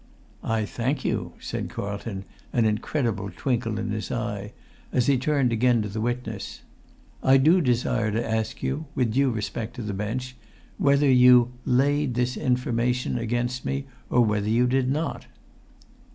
[0.43, 4.51] "I thank you," said Carlton, an incredible twinkle in his eye,
[4.91, 6.63] as he again turned to the witness.
[7.21, 10.35] "I do desire to ask you, with due respect to the bench,
[10.79, 15.27] whether you 'laid this information' against me, or whether you did not?"